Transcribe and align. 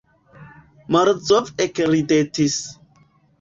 Morozov 0.95 1.51
ekridetis. 1.67 2.57